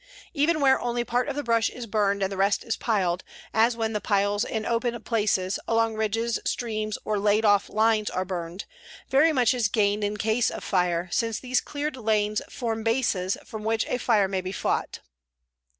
[0.33, 3.77] Even where only part of the brush is burned and the rest is piled, as
[3.77, 8.65] when the piles in open places, along ridges, streams, or laid off lines are burned,
[9.09, 13.63] very much is gained in case of fire, since these cleared lanes form bases from
[13.63, 15.01] which a fire may be fought.